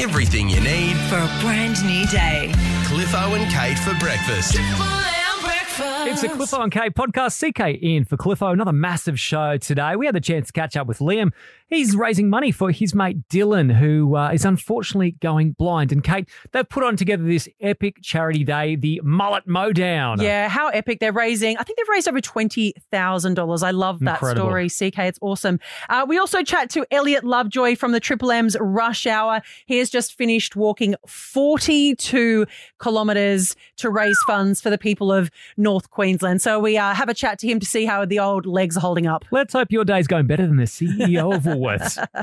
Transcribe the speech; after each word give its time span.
Everything 0.00 0.48
you 0.48 0.60
need. 0.60 0.96
For 1.08 1.16
a 1.16 1.30
brand 1.40 1.84
new 1.84 2.06
day. 2.06 2.52
Cliffo 2.84 3.34
and 3.34 3.50
Kate 3.52 3.78
for 3.78 3.94
breakfast. 3.98 4.56
It's 5.80 6.24
a 6.24 6.28
Cliffo 6.28 6.60
and 6.62 6.72
Kate 6.72 6.92
podcast. 6.92 7.38
CK 7.38 7.80
in 7.80 8.04
for 8.04 8.16
Cliffo. 8.16 8.48
Another 8.48 8.72
massive 8.72 9.18
show 9.20 9.56
today. 9.58 9.94
We 9.94 10.06
had 10.06 10.14
the 10.14 10.20
chance 10.20 10.48
to 10.48 10.52
catch 10.52 10.76
up 10.76 10.88
with 10.88 10.98
Liam. 10.98 11.30
He's 11.68 11.94
raising 11.94 12.28
money 12.30 12.50
for 12.50 12.70
his 12.72 12.94
mate 12.94 13.28
Dylan, 13.28 13.72
who 13.72 14.16
uh, 14.16 14.30
is 14.30 14.44
unfortunately 14.44 15.12
going 15.20 15.52
blind. 15.52 15.92
And 15.92 16.02
Kate, 16.02 16.28
they've 16.50 16.68
put 16.68 16.82
on 16.82 16.96
together 16.96 17.22
this 17.22 17.48
epic 17.60 17.98
charity 18.02 18.42
day, 18.42 18.74
the 18.74 19.00
Mullet 19.04 19.46
Mowdown. 19.46 20.20
Yeah, 20.20 20.48
how 20.48 20.68
epic. 20.68 20.98
They're 20.98 21.12
raising, 21.12 21.56
I 21.58 21.62
think 21.62 21.78
they've 21.78 21.88
raised 21.88 22.08
over 22.08 22.20
$20,000. 22.20 23.62
I 23.62 23.70
love 23.70 24.00
that 24.00 24.14
Incredible. 24.14 24.46
story, 24.48 24.68
CK. 24.68 24.98
It's 25.00 25.18
awesome. 25.20 25.60
Uh, 25.88 26.04
we 26.08 26.18
also 26.18 26.42
chat 26.42 26.70
to 26.70 26.84
Elliot 26.90 27.22
Lovejoy 27.22 27.76
from 27.76 27.92
the 27.92 28.00
Triple 28.00 28.32
M's 28.32 28.56
Rush 28.58 29.06
Hour. 29.06 29.42
He 29.66 29.78
has 29.78 29.90
just 29.90 30.16
finished 30.16 30.56
walking 30.56 30.96
42 31.06 32.46
kilometres 32.82 33.54
to 33.76 33.90
raise 33.90 34.18
funds 34.26 34.60
for 34.60 34.70
the 34.70 34.78
people 34.78 35.12
of 35.12 35.30
North 35.56 35.67
Queensland. 35.90 36.42
So 36.42 36.58
we 36.58 36.76
uh, 36.76 36.94
have 36.94 37.08
a 37.08 37.14
chat 37.14 37.38
to 37.40 37.46
him 37.46 37.60
to 37.60 37.66
see 37.66 37.84
how 37.84 38.04
the 38.04 38.18
old 38.18 38.46
legs 38.46 38.76
are 38.76 38.80
holding 38.80 39.06
up. 39.06 39.24
Let's 39.30 39.52
hope 39.52 39.68
your 39.70 39.84
day's 39.84 40.06
going 40.06 40.26
better 40.26 40.46
than 40.46 40.56
the 40.56 40.64
CEO 40.64 41.34
of 41.34 41.42
Woolworths. 41.42 42.04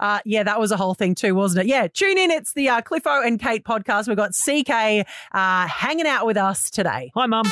Uh, 0.00 0.20
yeah, 0.24 0.44
that 0.44 0.60
was 0.60 0.70
a 0.70 0.76
whole 0.76 0.94
thing 0.94 1.12
too, 1.12 1.34
wasn't 1.34 1.64
it? 1.64 1.68
Yeah, 1.68 1.88
tune 1.88 2.18
in. 2.18 2.30
It's 2.30 2.52
the 2.52 2.68
uh, 2.68 2.80
Cliffo 2.82 3.20
and 3.20 3.40
Kate 3.40 3.64
podcast. 3.64 4.06
We've 4.06 4.16
got 4.16 4.30
CK 4.30 5.06
uh, 5.32 5.66
hanging 5.66 6.06
out 6.06 6.24
with 6.24 6.36
us 6.36 6.70
today. 6.70 7.10
Hi, 7.16 7.26
Mum. 7.26 7.44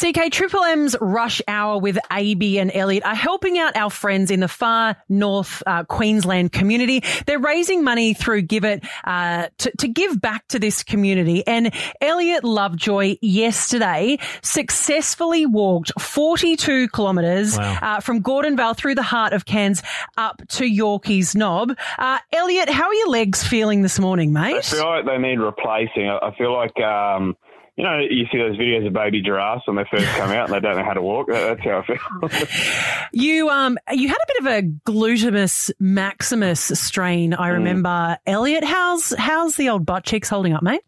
CK 0.00 0.30
Triple 0.32 0.62
M's 0.64 0.96
Rush 1.00 1.40
Hour 1.48 1.78
with 1.78 1.98
AB 2.12 2.58
and 2.58 2.70
Elliot 2.74 3.04
are 3.04 3.14
helping 3.14 3.58
out 3.58 3.76
our 3.76 3.90
friends 3.90 4.30
in 4.30 4.40
the 4.40 4.48
far 4.48 4.96
north 5.08 5.62
uh, 5.66 5.84
Queensland 5.84 6.52
community. 6.52 7.02
They're 7.26 7.38
raising 7.38 7.84
money 7.84 8.14
through 8.14 8.42
GIVIT 8.42 8.86
uh, 9.04 9.48
to, 9.58 9.72
to 9.78 9.88
give 9.88 10.20
back 10.20 10.46
to 10.48 10.58
this 10.58 10.82
community. 10.82 11.46
And 11.46 11.72
Elliot 12.00 12.44
Lovejoy 12.44 13.16
yesterday 13.22 14.18
successfully 14.42 15.46
walked 15.46 15.92
42 16.00 16.88
kilometres 16.88 17.56
Wow. 17.58 17.78
uh, 17.82 18.00
from 18.00 18.22
Gordonvale 18.22 18.76
through 18.76 18.94
the 18.96 19.02
heart 19.02 19.32
of 19.32 19.44
Cairns 19.44 19.82
up 20.16 20.42
to 20.48 20.66
Yorkeys 20.66 21.34
Knob. 21.34 21.76
Uh, 21.98 22.18
Elliot, 22.32 22.68
how 22.68 22.84
are 22.84 22.94
your 22.94 23.08
legs 23.08 23.44
feeling 23.44 23.82
this 23.82 23.98
morning, 24.00 24.32
mate? 24.32 24.56
I 24.56 24.60
feel 24.62 24.84
like 24.86 25.04
they 25.06 25.18
need 25.18 25.38
replacing. 25.38 26.08
I 26.08 26.18
I 26.24 26.34
feel 26.36 26.52
like, 26.52 26.78
um, 26.80 27.36
you 27.76 27.82
know, 27.82 27.98
you 27.98 28.26
see 28.30 28.38
those 28.38 28.56
videos 28.56 28.86
of 28.86 28.92
baby 28.92 29.20
giraffes 29.20 29.66
when 29.66 29.76
they 29.76 29.84
first 29.90 30.06
come 30.12 30.30
out 30.30 30.48
and 30.48 30.54
they 30.54 30.60
don't 30.60 30.76
know 30.76 30.84
how 30.84 30.92
to 30.92 31.02
walk. 31.02 31.26
That's 31.28 31.60
how 31.60 31.82
I 31.82 31.86
feel. 31.86 32.48
You 33.12 33.48
um 33.48 33.78
you 33.92 34.08
had 34.08 34.16
a 34.16 34.26
bit 34.26 34.38
of 34.40 34.46
a 34.46 34.62
glutamus 34.90 35.70
maximus 35.78 36.60
strain, 36.60 37.32
I 37.32 37.48
remember. 37.48 38.18
Elliot, 38.26 38.64
how's 38.64 39.14
how's 39.16 39.56
the 39.56 39.68
old 39.68 39.86
butt 39.86 40.04
cheeks 40.04 40.28
holding 40.28 40.52
up, 40.52 40.62
mate? 40.62 40.82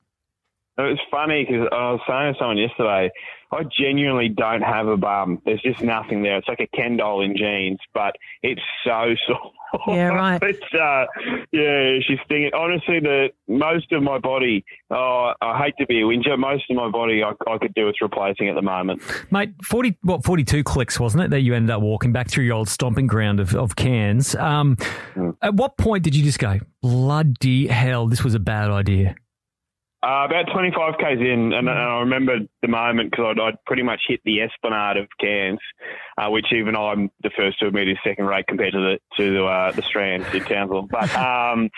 it 0.78 0.82
was 0.82 0.98
funny 1.10 1.44
because 1.44 1.68
I 1.72 1.92
was 1.92 2.00
saying 2.06 2.34
to 2.34 2.38
someone 2.38 2.58
yesterday, 2.58 3.10
I 3.52 3.62
genuinely 3.64 4.28
don't 4.28 4.62
have 4.62 4.88
a 4.88 4.96
bum. 4.96 5.40
There's 5.44 5.62
just 5.62 5.80
nothing 5.82 6.22
there. 6.22 6.36
It's 6.38 6.48
like 6.48 6.60
a 6.60 6.66
Ken 6.76 6.96
doll 6.96 7.22
in 7.22 7.36
jeans, 7.36 7.78
but 7.94 8.16
it's 8.42 8.60
so 8.84 9.14
sore. 9.26 9.52
Yeah, 9.88 10.08
right. 10.08 10.42
it's 10.42 10.74
uh, 10.74 11.04
yeah, 11.52 11.98
she's 12.06 12.18
stinging. 12.24 12.50
Honestly, 12.54 13.00
the 13.00 13.28
most 13.48 13.92
of 13.92 14.02
my 14.02 14.18
body. 14.18 14.64
Oh, 14.90 15.32
I 15.40 15.58
hate 15.58 15.74
to 15.78 15.86
be 15.86 16.00
a 16.00 16.06
whinger. 16.06 16.36
Most 16.36 16.64
of 16.70 16.76
my 16.76 16.88
body, 16.88 17.22
I, 17.22 17.32
I 17.50 17.58
could 17.58 17.74
do 17.74 17.86
with 17.86 17.96
replacing 18.00 18.48
at 18.48 18.54
the 18.54 18.62
moment. 18.62 19.02
Mate, 19.30 19.50
40, 19.64 19.98
what, 20.02 20.24
42 20.24 20.64
clicks, 20.64 20.98
wasn't 20.98 21.24
it, 21.24 21.30
that 21.30 21.40
you 21.40 21.54
ended 21.54 21.70
up 21.70 21.82
walking 21.82 22.12
back 22.12 22.30
through 22.30 22.44
your 22.44 22.54
old 22.54 22.68
stomping 22.68 23.06
ground 23.06 23.40
of, 23.40 23.54
of 23.54 23.76
Cairns? 23.76 24.34
Um, 24.36 24.76
At 25.42 25.54
what 25.54 25.76
point 25.76 26.04
did 26.04 26.14
you 26.14 26.22
just 26.22 26.38
go, 26.38 26.60
bloody 26.80 27.66
hell, 27.66 28.06
this 28.06 28.22
was 28.22 28.34
a 28.34 28.40
bad 28.40 28.70
idea? 28.70 29.16
Uh, 30.02 30.26
about 30.26 30.44
25 30.52 30.94
k's 30.98 31.18
in, 31.20 31.52
and, 31.52 31.68
and 31.68 31.70
I 31.70 32.00
remember 32.00 32.38
the 32.62 32.68
moment 32.68 33.10
because 33.10 33.26
I'd, 33.30 33.40
I'd 33.40 33.64
pretty 33.64 33.82
much 33.82 34.02
hit 34.06 34.20
the 34.24 34.42
esplanade 34.42 34.98
of 34.98 35.08
Cairns, 35.18 35.58
uh, 36.18 36.28
which 36.28 36.52
even 36.52 36.76
I'm 36.76 37.10
the 37.22 37.30
first 37.36 37.58
to 37.60 37.68
admit 37.68 37.88
is 37.88 37.96
second 38.04 38.26
rate 38.26 38.46
compared 38.46 38.74
to 38.74 38.78
the 38.78 38.98
to 39.16 39.32
the, 39.32 39.44
uh, 39.44 39.72
the 39.72 39.82
Strand 39.82 40.26
in 40.34 40.44
Townsville. 40.44 40.86
But 40.90 41.14
um, 41.16 41.70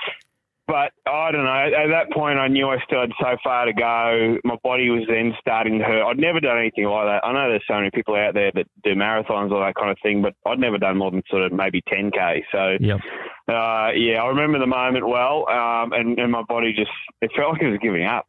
but 0.68 0.92
I 1.06 1.32
don't 1.32 1.44
know. 1.44 1.50
At 1.50 1.88
that 1.88 2.12
point, 2.12 2.38
I 2.38 2.46
knew 2.46 2.68
I 2.68 2.76
still 2.84 3.00
had 3.00 3.12
so 3.18 3.38
far 3.42 3.64
to 3.64 3.72
go. 3.72 4.36
My 4.44 4.56
body 4.62 4.90
was 4.90 5.04
then 5.08 5.32
starting 5.40 5.78
to 5.78 5.84
hurt. 5.84 6.04
I'd 6.04 6.18
never 6.18 6.40
done 6.40 6.58
anything 6.58 6.84
like 6.84 7.06
that. 7.06 7.26
I 7.26 7.32
know 7.32 7.48
there's 7.48 7.64
so 7.66 7.76
many 7.76 7.90
people 7.90 8.14
out 8.14 8.34
there 8.34 8.52
that 8.54 8.66
do 8.84 8.94
marathons 8.94 9.50
or 9.50 9.64
that 9.64 9.74
kind 9.76 9.90
of 9.90 9.96
thing, 10.02 10.20
but 10.20 10.34
I'd 10.44 10.58
never 10.58 10.76
done 10.76 10.98
more 10.98 11.10
than 11.10 11.22
sort 11.30 11.42
of 11.42 11.52
maybe 11.52 11.80
10k. 11.90 12.42
So 12.52 12.76
Yep. 12.78 13.00
Uh, 13.48 13.92
yeah, 13.94 14.22
I 14.22 14.28
remember 14.28 14.58
the 14.58 14.66
moment 14.66 15.08
well, 15.08 15.48
um, 15.48 15.92
and, 15.92 16.18
and 16.18 16.30
my 16.30 16.42
body 16.42 16.74
just 16.74 16.90
it 17.22 17.30
felt 17.34 17.54
like 17.54 17.62
it 17.62 17.70
was 17.70 17.78
giving 17.80 18.04
up. 18.04 18.26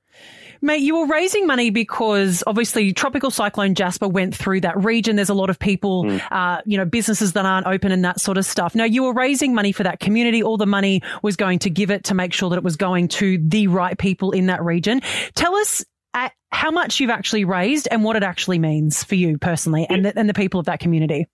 Mate, 0.61 0.81
you 0.81 0.97
were 0.97 1.07
raising 1.07 1.47
money 1.47 1.69
because 1.69 2.43
obviously 2.45 2.91
Tropical 2.91 3.31
Cyclone 3.31 3.75
Jasper 3.75 4.09
went 4.09 4.35
through 4.35 4.61
that 4.61 4.77
region. 4.83 5.15
There's 5.15 5.29
a 5.29 5.33
lot 5.33 5.49
of 5.49 5.57
people, 5.57 6.19
uh, 6.31 6.61
you 6.65 6.77
know, 6.77 6.83
businesses 6.83 7.33
that 7.33 7.45
aren't 7.45 7.65
open 7.65 7.93
and 7.93 8.03
that 8.03 8.19
sort 8.19 8.37
of 8.37 8.45
stuff. 8.45 8.75
Now, 8.75 8.83
you 8.83 9.03
were 9.03 9.13
raising 9.13 9.53
money 9.53 9.71
for 9.71 9.83
that 9.83 10.01
community. 10.01 10.43
All 10.43 10.57
the 10.57 10.65
money 10.65 11.01
was 11.23 11.37
going 11.37 11.59
to 11.59 11.69
GIVIT 11.69 12.03
to 12.03 12.13
make 12.13 12.33
sure 12.33 12.49
that 12.49 12.57
it 12.57 12.63
was 12.63 12.75
going 12.75 13.07
to 13.09 13.37
the 13.37 13.67
right 13.67 13.97
people 13.97 14.31
in 14.31 14.47
that 14.47 14.61
region. 14.61 15.01
Tell 15.33 15.55
us 15.55 15.85
uh, 16.13 16.29
how 16.51 16.71
much 16.71 16.99
you've 16.99 17.09
actually 17.09 17.45
raised 17.45 17.87
and 17.89 18.03
what 18.03 18.17
it 18.17 18.23
actually 18.23 18.59
means 18.59 19.03
for 19.03 19.15
you 19.15 19.37
personally 19.37 19.87
and 19.89 20.05
the, 20.05 20.19
and 20.19 20.27
the 20.27 20.33
people 20.33 20.59
of 20.59 20.65
that 20.65 20.81
community. 20.81 21.27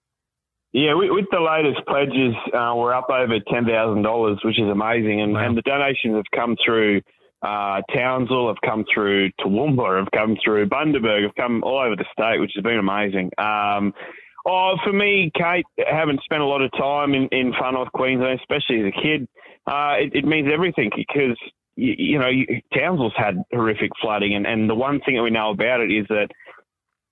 Yeah, 0.75 0.93
with, 0.95 1.07
with 1.09 1.25
the 1.31 1.39
latest 1.39 1.87
pledges, 1.87 2.35
uh, 2.53 2.73
we're 2.75 2.93
up 2.93 3.09
over 3.09 3.39
ten 3.49 3.63
thousand 3.63 4.03
dollars, 4.03 4.39
which 4.43 4.59
is 4.59 4.67
amazing, 4.67 5.21
and, 5.21 5.37
and 5.37 5.55
the 5.55 5.61
donations 5.61 6.17
have 6.17 6.25
come 6.35 6.57
through. 6.65 6.99
Uh, 7.41 7.79
Townsville 7.95 8.49
have 8.49 8.59
come 8.59 8.83
through, 8.93 9.31
Toowoomba 9.39 9.99
have 9.99 10.11
come 10.13 10.35
through, 10.43 10.67
Bundaberg 10.67 11.23
have 11.23 11.35
come 11.35 11.63
all 11.63 11.79
over 11.79 11.95
the 11.95 12.03
state, 12.11 12.41
which 12.41 12.51
has 12.55 12.61
been 12.61 12.77
amazing. 12.77 13.31
Um, 13.37 13.93
oh, 14.45 14.75
for 14.83 14.91
me, 14.91 15.31
Kate, 15.33 15.65
having 15.77 16.17
spent 16.25 16.41
a 16.41 16.45
lot 16.45 16.61
of 16.61 16.69
time 16.73 17.13
in, 17.13 17.29
in 17.31 17.53
far 17.57 17.71
north 17.71 17.93
Queensland, 17.93 18.37
especially 18.41 18.81
as 18.81 18.87
a 18.87 19.01
kid, 19.01 19.29
uh, 19.67 19.95
it, 19.97 20.13
it 20.13 20.25
means 20.25 20.49
everything 20.51 20.89
because 20.93 21.37
you, 21.77 21.95
you 21.97 22.19
know 22.19 22.27
you, 22.27 22.47
Townsville's 22.73 23.13
had 23.15 23.37
horrific 23.53 23.91
flooding, 24.01 24.35
and, 24.35 24.45
and 24.45 24.69
the 24.69 24.75
one 24.75 24.99
thing 25.05 25.15
that 25.15 25.23
we 25.23 25.29
know 25.29 25.51
about 25.51 25.79
it 25.79 25.89
is 25.89 26.05
that 26.09 26.27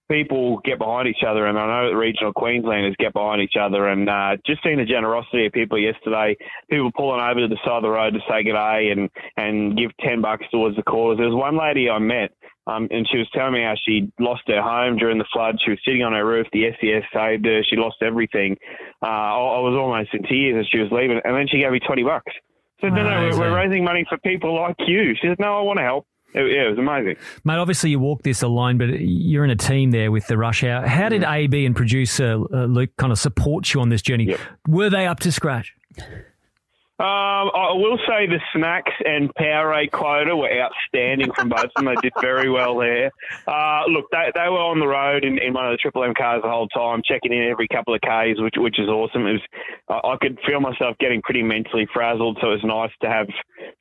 people 0.10 0.60
get 0.64 0.80
behind 0.80 1.08
each 1.08 1.24
other, 1.28 1.46
and 1.46 1.58
I 1.58 1.66
know 1.66 1.90
that 1.90 1.96
regional 1.96 2.34
Queenslanders 2.34 2.96
get 3.00 3.14
behind 3.14 3.42
each 3.42 3.56
other. 3.60 3.88
And 3.88 4.10
uh, 4.10 4.38
just 4.46 4.64
seeing 4.64 4.78
the 4.78 4.86
generosity 4.86 5.46
of 5.46 5.54
people 5.54 5.80
yesterday, 5.80 6.36
people 6.70 6.92
pulling 6.96 7.22
over 7.22 7.42
to 7.42 7.48
the 7.48 7.60
side 7.66 7.78
of 7.78 7.84
the 7.84 7.90
road 7.90 8.14
to 8.14 8.20
say 8.30 8.44
good 8.44 8.54
day 8.54 8.92
and 8.92 9.10
and 9.38 9.78
give 9.78 9.92
ten 10.00 10.22
bucks 10.22 10.46
towards 10.52 10.76
the 10.76 10.84
cause. 10.84 11.18
There 11.18 11.28
was 11.28 11.36
one 11.36 11.58
lady 11.58 11.90
I 11.90 12.00
met. 12.00 12.32
Um, 12.66 12.88
and 12.92 13.06
she 13.12 13.18
was 13.18 13.28
telling 13.34 13.54
me 13.54 13.62
how 13.62 13.76
she 13.76 14.10
lost 14.22 14.44
her 14.48 14.62
home 14.62 14.96
during 14.96 15.18
the 15.18 15.28
flood. 15.34 15.58
She 15.60 15.72
was 15.72 15.80
sitting 15.84 16.02
on 16.02 16.14
her 16.14 16.26
roof. 16.26 16.48
The 16.54 16.72
SES 16.80 17.04
saved 17.14 17.46
her. 17.46 17.62
She 17.62 17.76
lost 17.76 17.98
everything. 18.02 18.56
Uh, 19.02 19.08
I, 19.08 19.36
I 19.36 19.60
was 19.60 19.76
almost 19.78 20.14
in 20.14 20.24
tears 20.24 20.64
as 20.64 20.70
she 20.72 20.80
was 20.80 20.90
leaving. 20.90 21.20
And 21.26 21.36
then 21.36 21.48
she 21.52 21.60
gave 21.60 21.72
me 21.72 21.82
20 21.82 22.04
bucks. 22.04 22.32
I 22.80 22.88
said, 22.88 22.94
no, 22.94 23.04
no, 23.04 23.38
we're, 23.38 23.52
we're 23.52 23.56
raising 23.56 23.84
money 23.84 24.06
for 24.08 24.18
people 24.20 24.56
like 24.56 24.78
you. 24.88 25.14
She 25.22 25.28
said, 25.28 25.40
no, 25.40 25.60
I 25.60 25.62
want 25.62 25.80
to 25.80 25.84
help. 25.84 26.08
It, 26.34 26.52
yeah, 26.52 26.68
it 26.68 26.70
was 26.70 26.80
amazing. 26.80 27.16
Mate, 27.44 27.58
obviously 27.58 27.90
you 27.90 28.00
walk 28.00 28.24
this 28.24 28.42
alone, 28.42 28.78
but 28.78 29.00
you're 29.00 29.44
in 29.44 29.52
a 29.52 29.56
team 29.56 29.92
there 29.92 30.12
with 30.12 30.28
the 30.28 30.38
Rush 30.38 30.64
Hour. 30.64 30.86
How 30.88 31.10
did 31.10 31.24
AB 31.24 31.66
and 31.66 31.76
producer 31.76 32.42
uh, 32.54 32.66
Luke 32.66 32.92
kind 32.98 33.12
of 33.12 33.20
support 33.20 33.74
you 33.74 33.82
on 33.82 33.90
this 33.90 34.02
journey? 34.02 34.26
Yep. 34.26 34.40
Were 34.68 34.90
they 34.90 35.08
up 35.08 35.20
to 35.22 35.32
scratch? 35.32 35.76
Um, 37.00 37.50
I 37.50 37.74
will 37.74 37.98
say 38.08 38.28
the 38.28 38.40
snacks 38.56 38.94
and 39.04 39.34
Powerade 39.34 39.92
quota 39.92 40.36
were 40.36 40.48
outstanding 40.48 41.34
from 41.34 41.50
both 41.50 41.66
of 41.66 41.72
them. 41.76 41.86
They 41.86 42.00
did 42.02 42.14
very 42.22 42.52
well 42.52 42.78
there. 42.78 43.12
Uh, 43.48 43.82
look, 43.90 44.06
they, 44.12 44.32
they 44.36 44.48
were 44.48 44.62
on 44.62 44.80
the 44.80 44.88
road 44.88 45.26
in, 45.26 45.40
in 45.40 45.54
one 45.54 45.66
of 45.66 45.74
the 45.74 45.78
Triple 45.78 46.04
M 46.04 46.14
cars 46.16 46.44
the 46.44 46.50
whole 46.50 46.68
time, 46.70 47.02
checking 47.04 47.34
in 47.34 47.50
every 47.50 47.68
couple 47.68 47.96
of 47.96 48.02
Ks, 48.02 48.40
which 48.40 48.54
which 48.58 48.80
is 48.80 48.88
awesome. 48.88 49.26
It 49.26 49.42
was 49.42 49.42
I, 49.90 50.14
I 50.14 50.18
could 50.22 50.38
feel 50.48 50.62
myself 50.62 50.96
getting 51.00 51.22
pretty 51.24 51.42
mentally 51.42 51.88
frazzled, 51.92 52.38
so 52.40 52.52
it 52.52 52.62
was 52.62 52.64
nice 52.64 52.92
to 53.02 53.10
have 53.10 53.28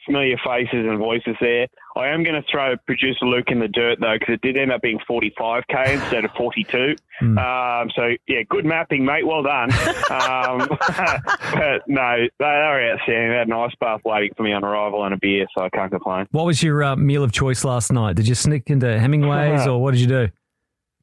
familiar 0.04 0.36
faces 0.44 0.86
and 0.86 0.98
voices 0.98 1.36
there. 1.40 1.66
I 1.96 2.08
am 2.08 2.22
going 2.22 2.40
to 2.40 2.48
throw 2.50 2.76
producer 2.86 3.24
Luke 3.26 3.48
in 3.48 3.60
the 3.60 3.68
dirt 3.68 3.98
though, 4.00 4.16
because 4.18 4.34
it 4.34 4.40
did 4.40 4.56
end 4.56 4.72
up 4.72 4.82
being 4.82 4.98
45k 5.08 5.94
instead 5.94 6.24
of 6.24 6.30
42. 6.32 6.96
Um, 7.20 7.90
so 7.94 8.10
yeah, 8.26 8.42
good 8.48 8.64
mapping, 8.64 9.04
mate. 9.04 9.26
Well 9.26 9.42
done. 9.42 9.72
um, 10.10 10.68
but 10.88 11.82
no, 11.86 12.16
they, 12.38 12.44
are 12.44 12.92
outstanding. 12.92 13.30
They 13.30 13.36
had 13.36 13.46
an 13.46 13.52
ice 13.52 13.74
bath 13.80 14.00
waiting 14.04 14.30
for 14.36 14.42
me 14.42 14.52
on 14.52 14.64
arrival 14.64 15.04
and 15.04 15.14
a 15.14 15.18
beer, 15.18 15.46
so 15.56 15.64
I 15.64 15.68
can't 15.70 15.90
complain. 15.90 16.26
What 16.30 16.46
was 16.46 16.62
your 16.62 16.82
uh, 16.82 16.96
meal 16.96 17.22
of 17.22 17.32
choice 17.32 17.64
last 17.64 17.92
night? 17.92 18.16
Did 18.16 18.26
you 18.26 18.34
sneak 18.34 18.70
into 18.70 18.86
Hemingway's 18.86 19.66
or 19.66 19.80
what 19.82 19.92
did 19.92 20.00
you 20.00 20.08
do? 20.08 20.28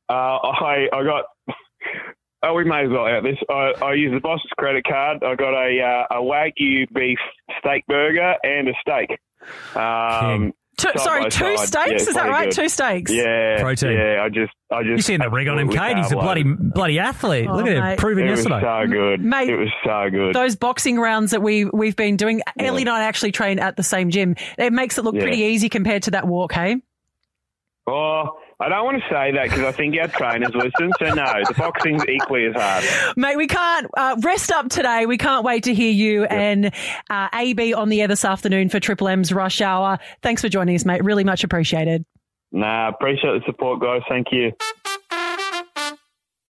Uh, 0.09 0.13
I 0.13 0.87
I 0.91 1.03
got. 1.03 1.25
Oh, 2.41 2.53
we 2.53 2.63
may 2.63 2.83
as 2.85 2.89
well 2.89 3.05
out 3.05 3.23
this. 3.23 3.37
I, 3.49 3.73
I 3.85 3.93
used 3.95 4.15
the 4.15 4.21
boss's 4.21 4.49
credit 4.57 4.85
card. 4.87 5.23
I 5.23 5.35
got 5.35 5.53
a 5.53 5.81
uh, 6.11 6.19
a 6.19 6.21
wagyu 6.21 6.87
beef 6.93 7.19
steak 7.59 7.85
burger 7.87 8.35
and 8.43 8.69
a 8.69 8.73
steak. 8.81 9.19
Um, 9.75 10.53
Two, 10.77 10.87
sorry, 10.95 11.25
two 11.29 11.57
side. 11.57 11.67
steaks. 11.67 12.03
Yeah, 12.03 12.09
Is 12.09 12.13
that 12.15 12.29
right? 12.29 12.45
good. 12.45 12.55
Two 12.55 12.69
steaks. 12.69 13.11
Yeah, 13.11 13.57
Protein. 13.59 13.91
Yeah, 13.97 14.23
I 14.23 14.29
just, 14.29 14.53
I 14.71 14.77
just. 14.83 14.91
You 14.91 15.01
seen 15.01 15.19
the 15.19 15.29
rig 15.29 15.49
on 15.49 15.59
him, 15.59 15.67
absolutely 15.67 15.93
Kate? 15.95 16.03
He's 16.03 16.11
a 16.13 16.15
bloody 16.15 16.43
bloody 16.43 16.99
athlete. 16.99 17.47
Oh, 17.49 17.55
Look 17.57 17.67
at 17.67 17.73
him 17.73 17.83
mate. 17.83 17.99
proving 17.99 18.27
It 18.27 18.31
was 18.31 18.39
yesterday. 18.47 18.61
so 18.61 18.87
good. 18.89 19.21
Mate, 19.21 19.49
it 19.49 19.57
was 19.57 19.67
so 19.83 20.09
good. 20.09 20.33
Those 20.33 20.55
boxing 20.55 20.97
rounds 20.97 21.31
that 21.31 21.41
we 21.41 21.65
we've 21.65 21.97
been 21.97 22.15
doing, 22.15 22.41
Ellie 22.57 22.83
and 22.83 22.89
I 22.89 23.03
actually 23.03 23.33
train 23.33 23.59
at 23.59 23.75
the 23.75 23.83
same 23.83 24.09
gym. 24.09 24.37
It 24.57 24.71
makes 24.71 24.97
it 24.97 25.03
look 25.03 25.15
Yeah. 25.15 25.23
pretty 25.23 25.39
easy 25.39 25.67
compared 25.67 26.03
to 26.03 26.11
that 26.11 26.25
walk, 26.25 26.53
hey? 26.53 26.77
Oh, 27.89 28.39
I 28.59 28.69
don't 28.69 28.85
want 28.85 29.01
to 29.01 29.09
say 29.09 29.31
that 29.31 29.43
because 29.43 29.61
I 29.61 29.71
think 29.71 29.95
our 29.99 30.07
trainers 30.07 30.53
listen. 30.53 30.91
So 30.99 31.13
no, 31.13 31.25
the 31.47 31.53
boxing's 31.57 32.05
equally 32.07 32.45
as 32.45 32.55
hard. 32.55 32.83
Mate, 33.15 33.37
we 33.37 33.47
can't 33.47 33.87
uh, 33.95 34.17
rest 34.21 34.51
up 34.51 34.69
today. 34.69 35.05
We 35.05 35.17
can't 35.17 35.45
wait 35.45 35.63
to 35.63 35.73
hear 35.73 35.91
you 35.91 36.25
and 36.25 36.71
uh, 37.09 37.29
AB 37.33 37.73
on 37.73 37.89
the 37.89 38.01
air 38.01 38.07
this 38.07 38.25
afternoon 38.25 38.69
for 38.69 38.79
Triple 38.79 39.07
M's 39.07 39.31
Rush 39.31 39.61
Hour. 39.61 39.97
Thanks 40.21 40.41
for 40.41 40.49
joining 40.49 40.75
us, 40.75 40.85
mate. 40.85 41.03
Really 41.03 41.23
much 41.23 41.43
appreciated. 41.43 42.05
Nah, 42.51 42.89
appreciate 42.89 43.39
the 43.39 43.41
support, 43.45 43.79
guys. 43.79 44.01
Thank 44.09 44.27
you. 44.31 44.51